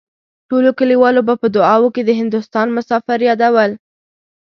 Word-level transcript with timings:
ټولو 0.49 0.69
کليوالو 0.79 1.21
به 1.27 1.33
په 1.41 1.47
دعاوو 1.55 1.93
کې 1.95 2.01
د 2.05 2.09
هندوستان 2.21 2.67
مسافر 2.77 3.19
يادول. 3.27 3.71